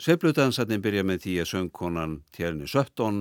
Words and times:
Sveifludansarnir 0.00 0.78
byrja 0.80 1.02
með 1.04 1.18
því 1.26 1.32
að 1.42 1.48
söngkonan 1.50 2.12
Tjerni 2.32 2.64
Söttón 2.72 3.18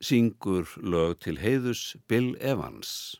syngur 0.00 0.70
lög 0.80 1.18
til 1.20 1.34
heiðus 1.36 1.98
Bill 2.08 2.30
Evans. 2.40 3.18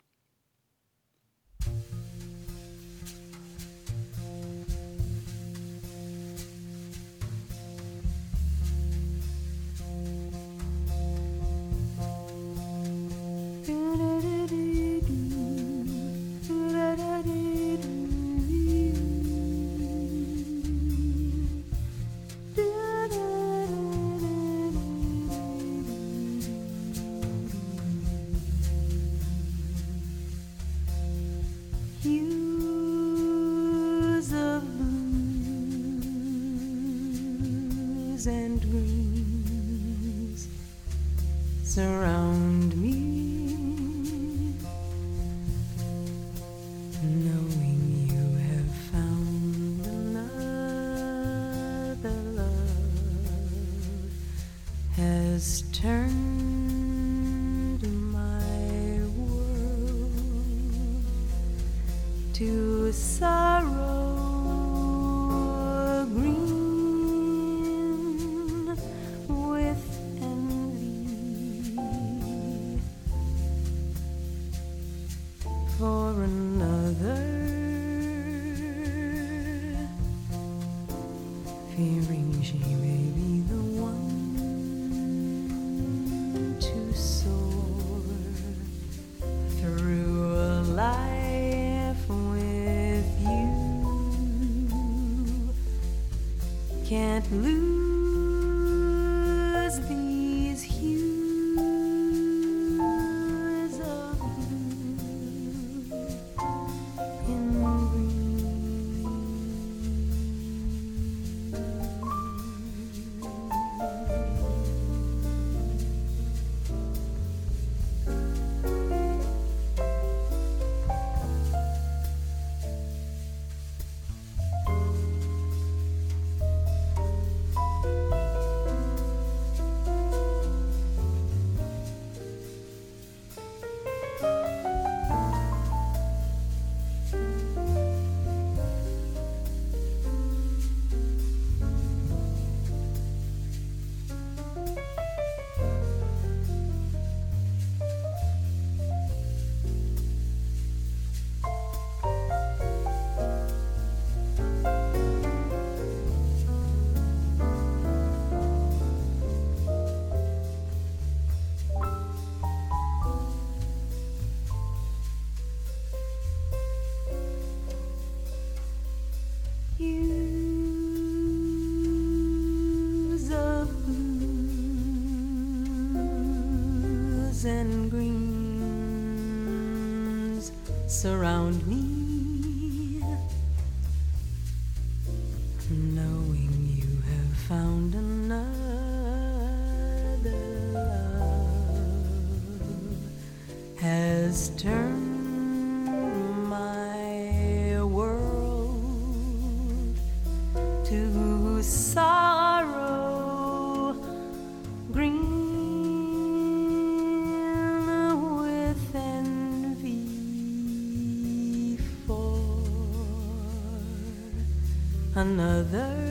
Other. 215.60 216.09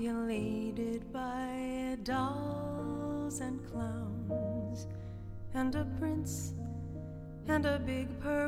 Populated 0.00 1.12
by 1.12 1.94
dolls 2.04 3.40
and 3.40 3.60
clowns, 3.70 4.86
and 5.52 5.74
a 5.74 5.86
prince 5.98 6.54
and 7.48 7.66
a 7.66 7.78
big 7.80 8.08
purple 8.20 8.39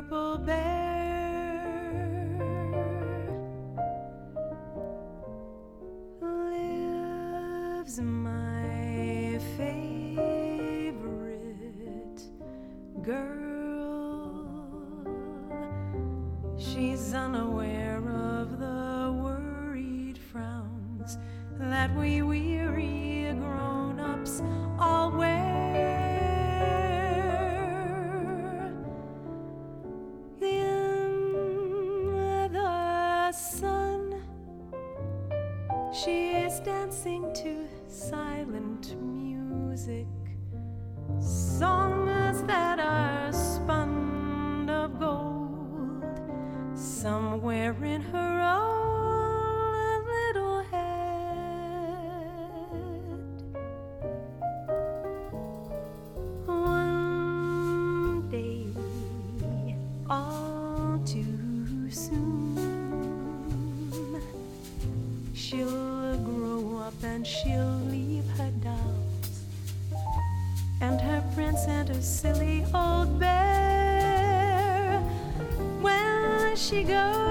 she 35.93 36.31
is 36.31 36.59
dancing 36.61 37.31
to 37.35 37.67
silent 37.87 38.99
music. 38.99 40.07
Songs 41.19 42.41
that 42.43 42.79
are 42.79 43.31
spun 43.31 44.67
of 44.69 44.99
gold 44.99 46.03
somewhere 46.75 47.75
in 47.83 48.01
her 48.01 48.41
own 48.41 48.72
and 71.67 71.89
her 71.89 72.01
silly 72.01 72.65
old 72.73 73.19
bear. 73.19 74.99
When 75.81 76.55
she 76.55 76.83
goes, 76.83 77.22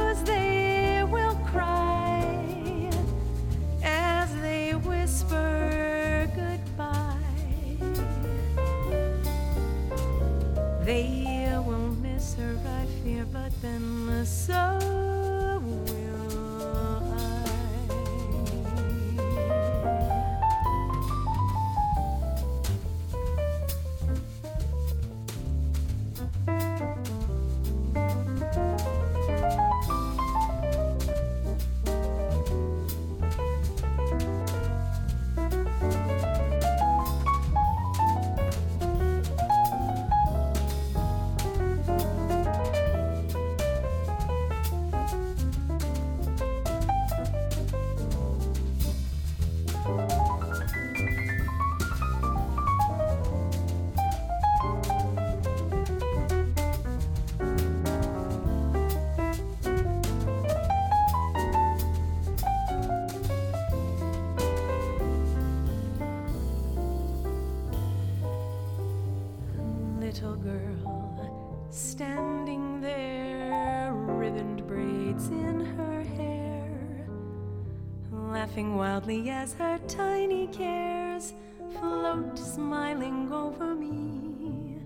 as 79.42 79.54
her 79.54 79.76
tiny 79.88 80.46
cares 80.46 81.34
float 81.72 82.38
smiling 82.38 83.32
over 83.32 83.74
me. 83.74 84.78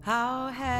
How 0.00 0.46
happy 0.46 0.79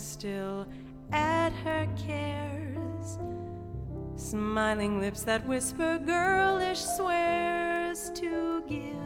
still 0.00 0.66
at 1.12 1.50
her 1.64 1.86
cares. 2.06 3.18
Smiling 4.16 5.00
lips 5.00 5.22
that 5.22 5.46
whisper 5.46 5.98
girlish 5.98 6.80
swears 6.80 8.10
to 8.14 8.62
give 8.68 8.96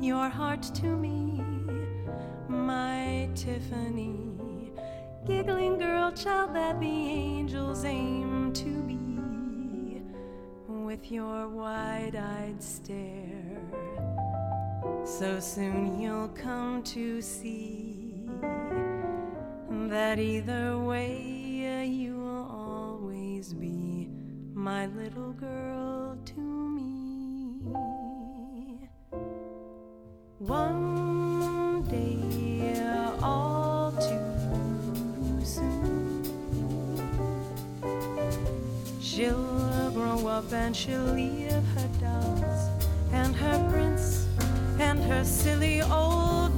your 0.00 0.28
heart 0.28 0.62
to 0.62 0.86
me, 0.86 1.42
my 2.48 3.28
Tiffany. 3.34 4.16
Giggling 5.26 5.78
girl 5.78 6.10
child 6.12 6.54
that 6.54 6.80
the 6.80 6.86
angels 6.86 7.84
aim 7.84 8.52
to 8.54 8.82
be, 8.82 10.02
with 10.66 11.12
your 11.12 11.48
wide 11.48 12.16
eyed 12.16 12.62
stare. 12.62 13.60
So 15.04 15.38
soon 15.38 16.00
you'll 16.00 16.28
come 16.28 16.82
to 16.84 17.20
see 17.20 17.89
that 19.90 20.20
either 20.20 20.78
way 20.78 21.66
uh, 21.66 21.82
you 21.82 22.14
will 22.16 22.46
always 22.48 23.52
be 23.52 24.08
my 24.54 24.86
little 24.86 25.32
girl 25.32 26.16
to 26.24 26.40
me. 26.40 27.58
One 30.38 31.82
day, 31.90 32.80
uh, 32.80 33.16
all 33.20 33.90
too 33.90 35.44
soon, 35.44 36.22
she'll 39.02 39.90
grow 39.90 40.28
up 40.28 40.52
and 40.52 40.76
she'll 40.76 41.02
leave 41.02 41.50
her 41.50 41.90
dolls 42.00 42.68
and 43.10 43.34
her 43.34 43.68
prince 43.72 44.28
and 44.78 45.02
her 45.02 45.24
silly 45.24 45.82
old 45.82 46.49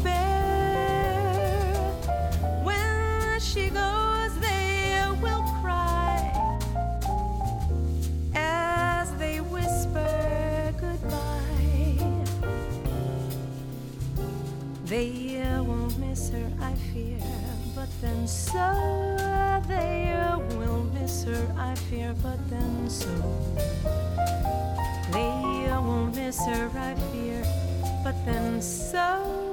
then 18.02 18.26
so 18.26 19.62
they 19.68 20.12
will 20.59 20.82
miss 20.92 21.23
her, 21.23 21.54
I 21.56 21.76
fear, 21.76 22.14
but 22.21 22.38
then 22.50 22.90
so 22.90 23.06
they 25.12 25.71
won't 25.71 26.16
miss 26.16 26.44
her, 26.47 26.68
I 26.76 26.94
fear, 27.12 27.44
but 28.02 28.16
then 28.26 28.61
so 28.61 29.51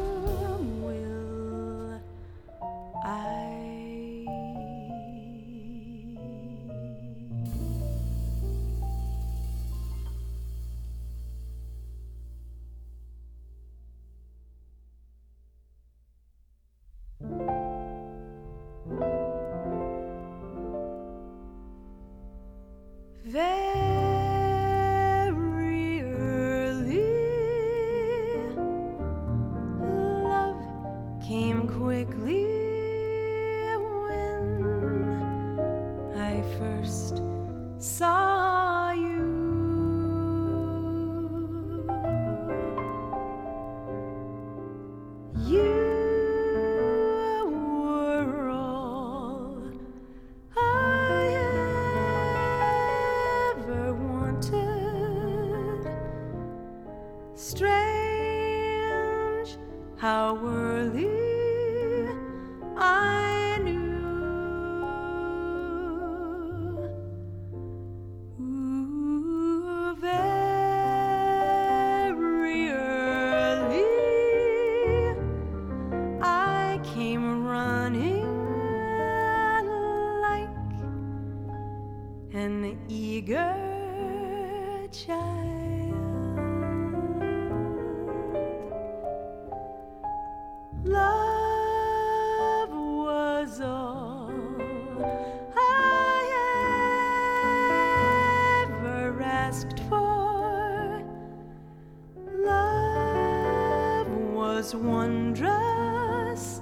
was 104.60 104.75
wondrous 104.75 106.60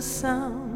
the 0.00 0.69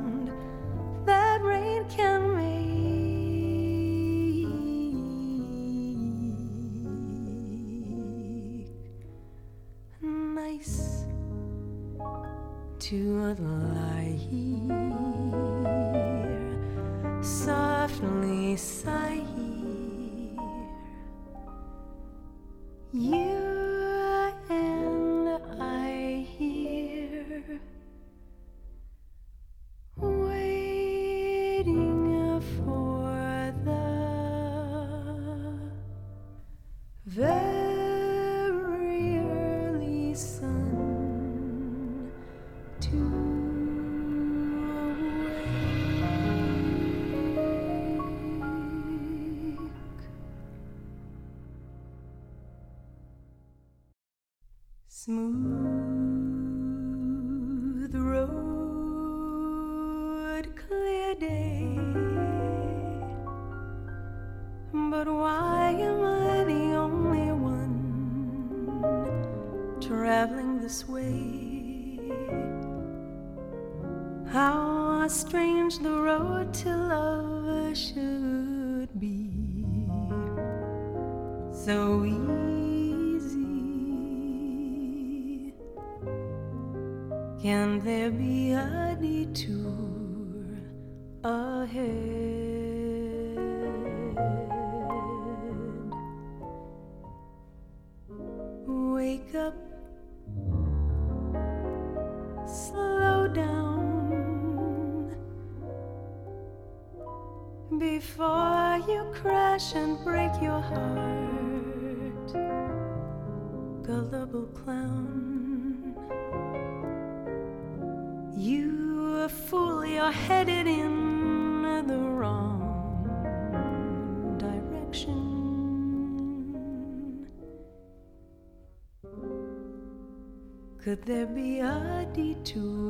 Could 130.95 131.07
there 131.07 131.27
be 131.27 131.59
a 131.59 132.07
detour 132.15 132.84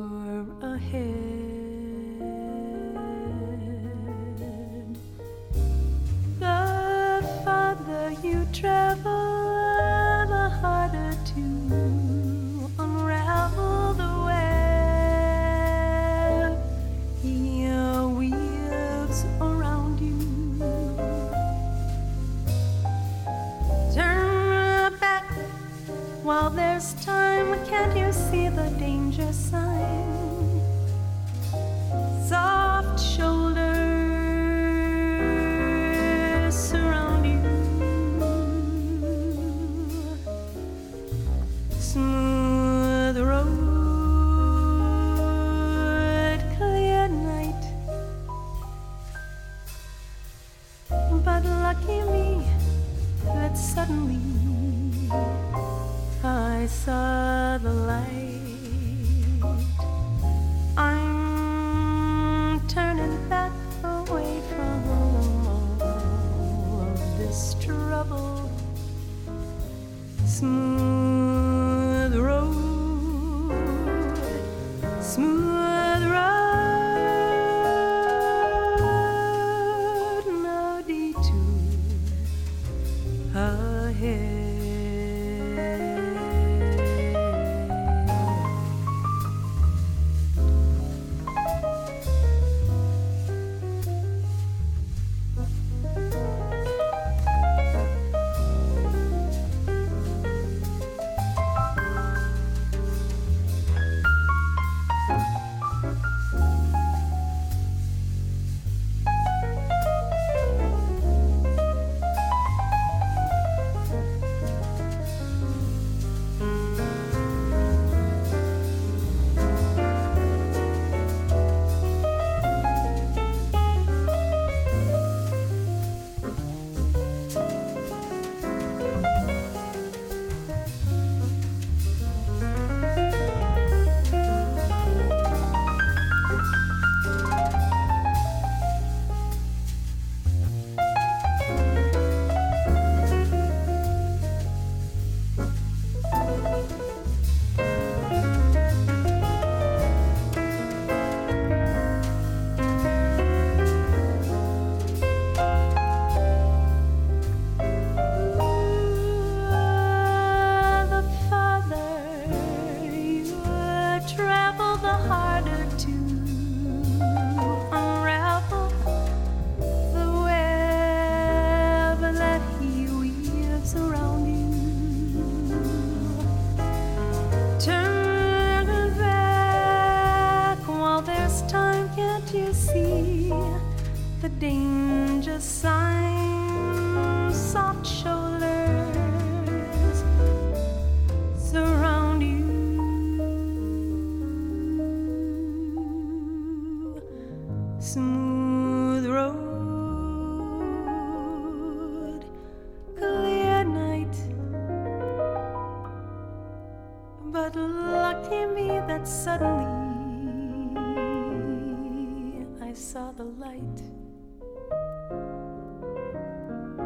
light. 213.55 213.81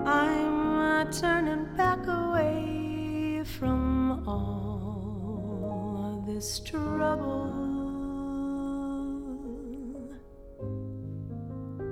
I'm 0.06 1.12
turning 1.12 1.66
back 1.76 2.08
away 2.08 3.44
from 3.44 4.28
all 4.28 6.24
this 6.28 6.60
trouble. 6.60 7.56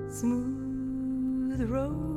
Smooth 0.09 1.61
road, 1.69 2.16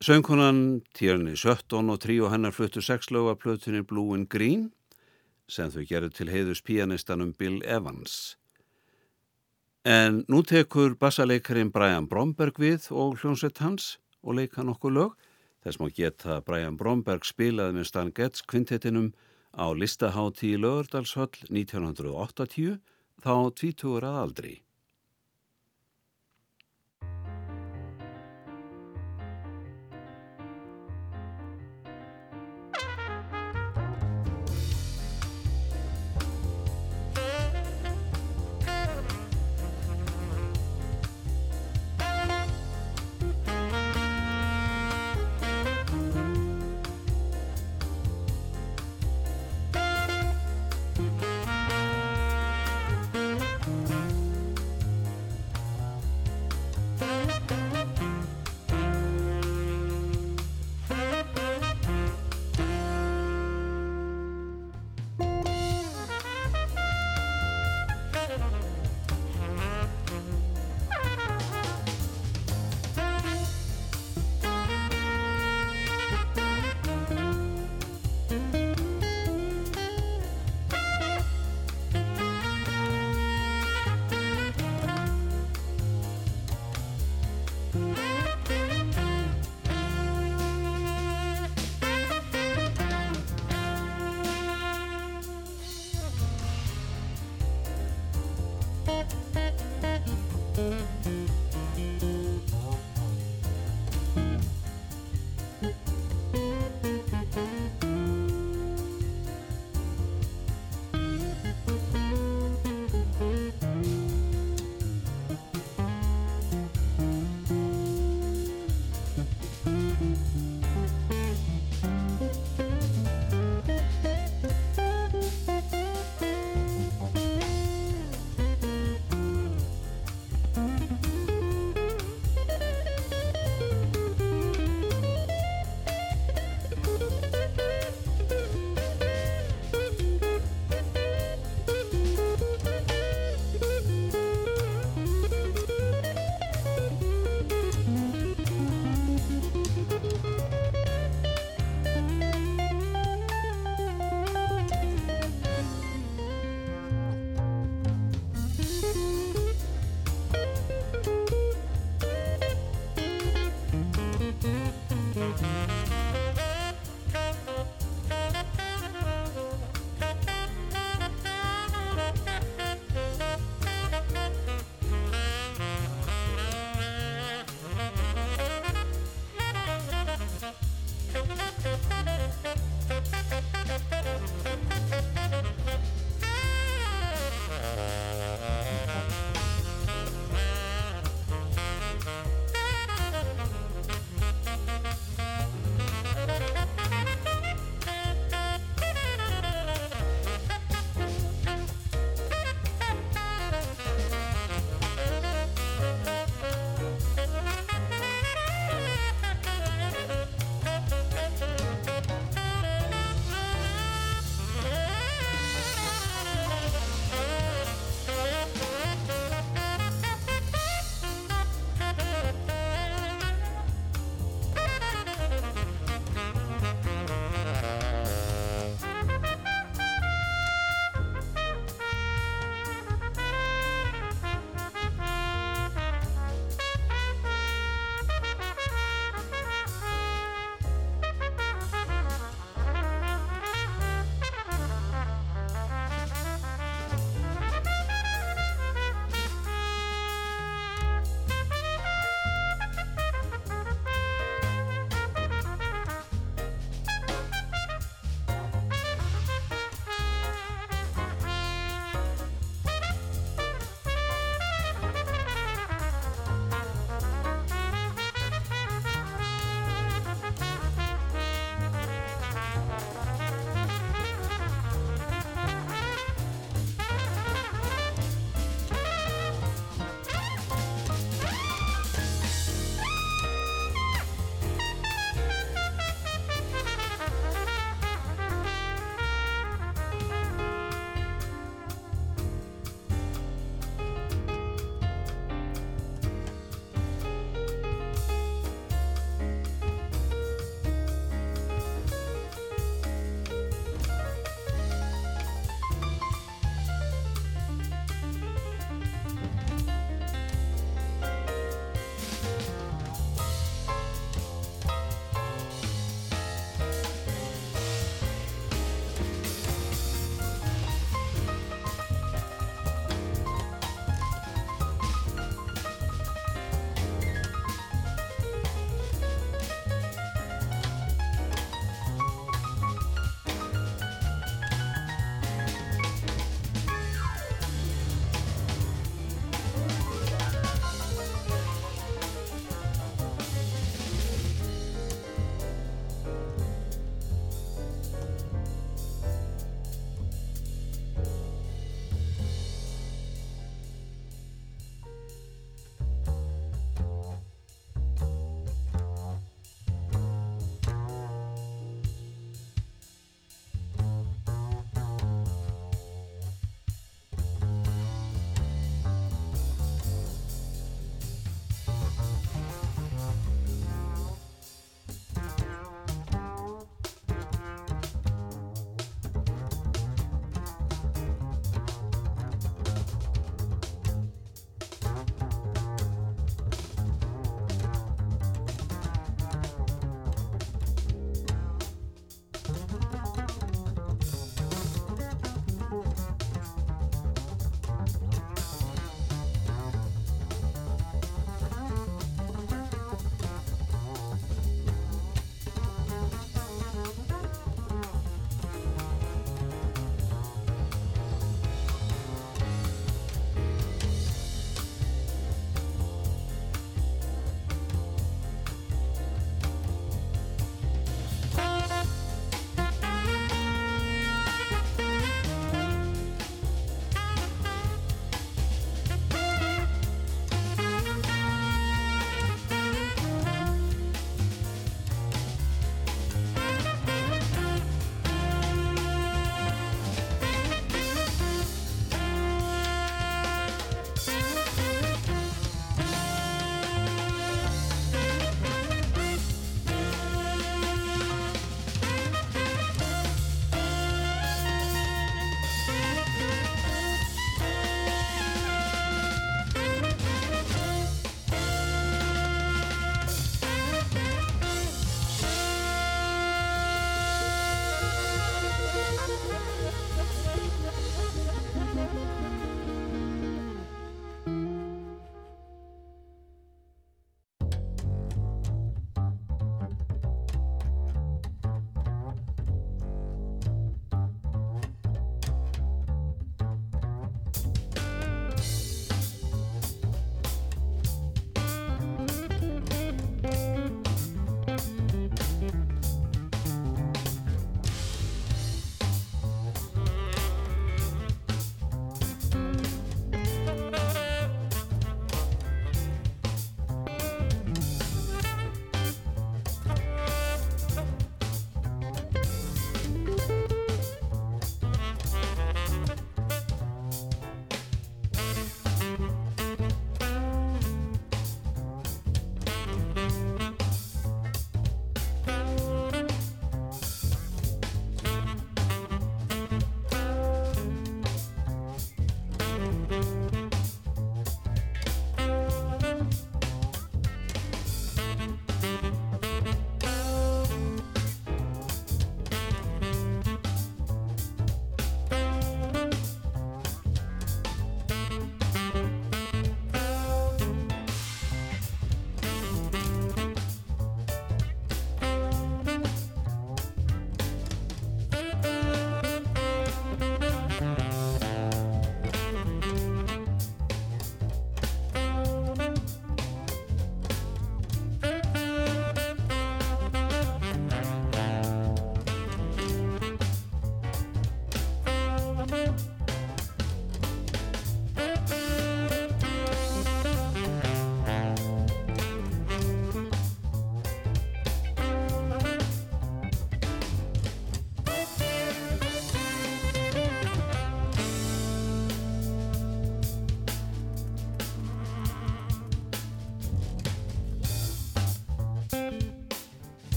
Söngkonan 0.00 0.80
Tjerni 0.96 1.34
Sjötton 1.36 1.90
og 1.92 1.98
trí 2.00 2.14
og 2.24 2.30
hennar 2.32 2.54
fluttu 2.56 2.80
sexlöga 2.80 3.34
plötunir 3.36 3.82
Blue 3.84 4.14
and 4.16 4.30
Green 4.32 4.70
sem 5.44 5.68
þau 5.68 5.82
gerðu 5.84 6.08
til 6.16 6.30
heiðus 6.32 6.62
pianistanum 6.64 7.34
Bill 7.36 7.58
Evans. 7.68 8.38
En 9.84 10.22
nú 10.24 10.40
tekur 10.40 10.96
bassaleikarin 10.96 11.68
Brian 11.74 12.08
Bromberg 12.08 12.56
við 12.56 12.88
og 12.96 13.20
hljónsett 13.20 13.60
hans 13.60 13.98
og 14.24 14.38
leika 14.40 14.64
nokkuð 14.64 14.96
lög. 14.96 15.12
Þess 15.68 15.82
má 15.82 15.92
geta 15.92 16.38
að 16.38 16.46
Brian 16.48 16.80
Bromberg 16.80 17.28
spilaði 17.28 17.76
með 17.76 17.90
Stan 17.92 18.14
Getz 18.16 18.40
kvintettinum 18.40 19.12
á 19.52 19.68
listahátti 19.76 20.54
í 20.54 20.62
Lögardalshöll 20.64 21.44
1980 21.52 22.80
þá 23.20 23.34
20 23.52 24.00
að 24.00 24.20
aldri. 24.24 24.56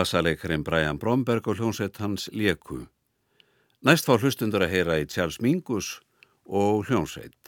Bassalekarinn 0.00 0.62
Brian 0.64 0.96
Bromberg 0.96 1.48
og 1.50 1.58
hljómsveit 1.58 1.98
hans 2.00 2.30
Leku. 2.32 2.86
Næst 3.84 4.06
var 4.08 4.22
hlustundur 4.22 4.62
að 4.64 4.72
heyra 4.72 4.94
í 4.96 5.04
Charles 5.04 5.36
Mingus 5.44 5.98
og 6.48 6.86
hljómsveit. 6.88 7.39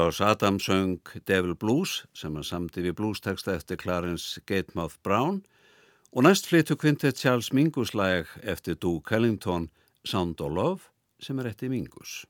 George 0.00 0.24
Adams 0.24 0.64
söng 0.64 1.00
Devil 1.28 1.54
Blues 1.54 2.06
sem 2.16 2.32
hann 2.32 2.44
samti 2.46 2.80
við 2.80 2.94
bluesteksta 2.96 3.52
eftir 3.52 3.76
Clarence 3.76 4.40
Gatemouth 4.48 4.96
Brown 5.04 5.42
og 6.16 6.24
næst 6.24 6.48
flyttu 6.48 6.72
kvintið 6.80 7.18
Charles 7.20 7.50
Mingus 7.52 7.92
læg 7.92 8.32
eftir 8.40 8.78
Doug 8.80 9.12
Ellington 9.12 9.68
Sound 10.00 10.40
of 10.40 10.56
Love 10.56 10.88
sem 11.20 11.38
er 11.38 11.52
eftir 11.52 11.68
Mingus. 11.68 12.24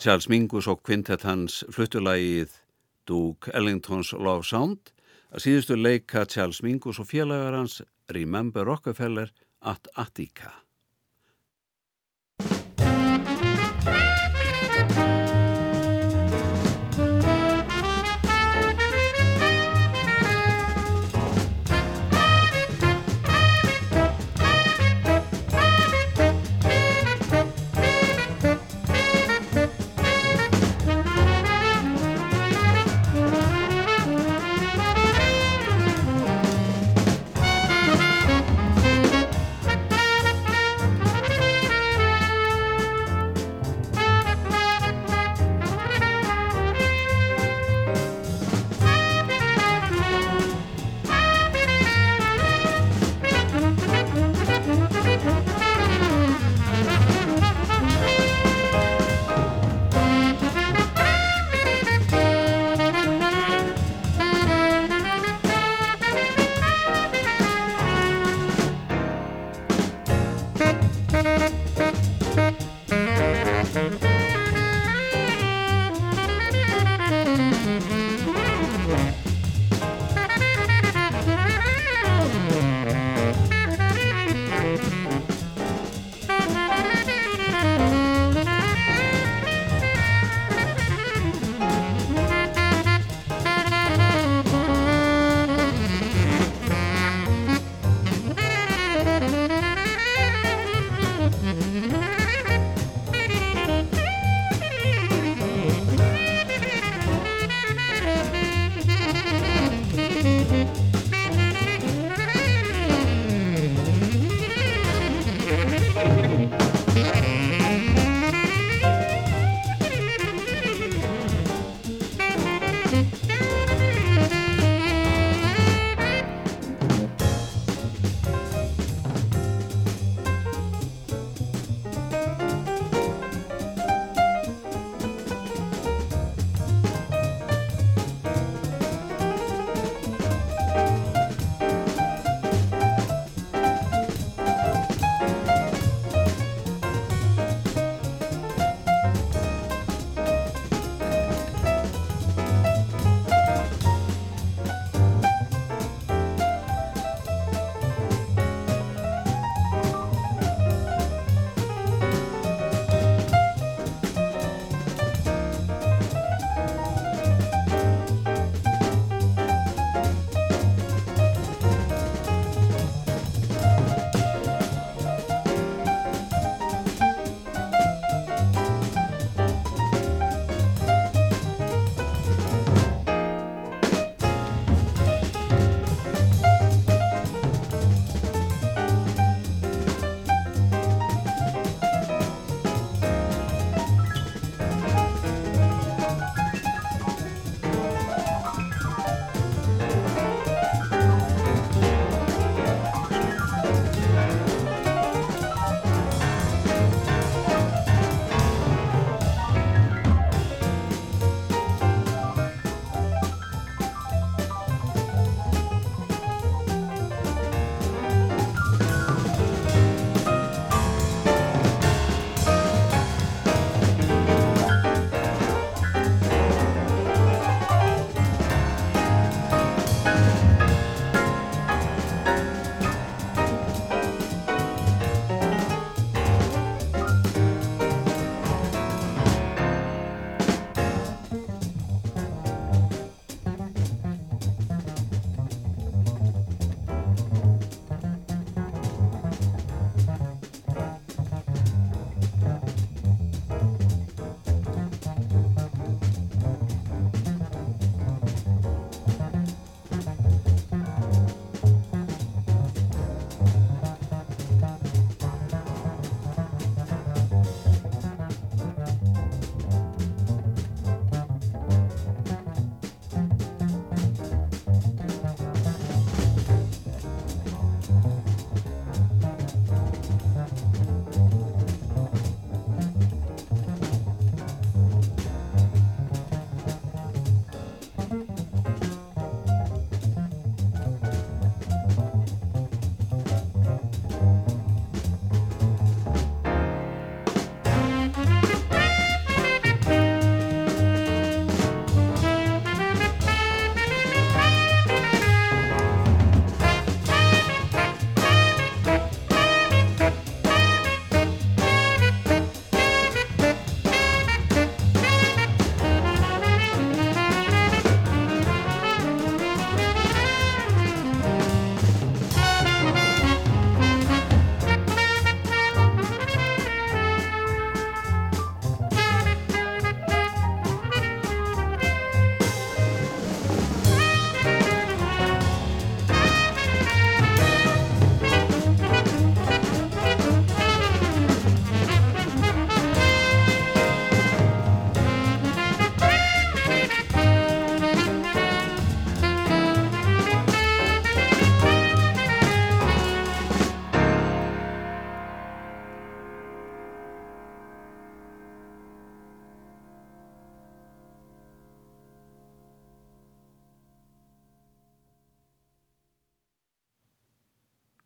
Charles 0.00 0.30
Mingus 0.32 0.64
og 0.64 0.78
kvintett 0.80 1.26
hans 1.28 1.58
fluttulægið 1.76 2.54
Duke 3.04 3.52
Ellingtons 3.52 4.14
Love 4.16 4.46
Sound 4.48 4.94
að 5.28 5.44
síðustu 5.44 5.76
leika 5.76 6.22
Charles 6.24 6.62
Mingus 6.64 7.02
og 7.02 7.10
félagar 7.10 7.58
hans 7.58 7.82
Remember 8.08 8.64
Rockefeller 8.64 9.28
at 9.60 9.92
Attica. 10.00 10.54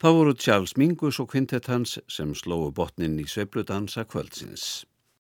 Það 0.05 0.17
voru 0.19 0.33
Charles 0.37 0.75
Mingus 0.77 1.17
og 1.23 1.31
kvintett 1.33 1.71
hans 1.73 1.95
sem 2.13 2.35
slóu 2.37 2.67
botnin 2.77 3.15
í 3.23 3.25
sveibludansa 3.25 4.03
kvöldsins. 4.05 4.85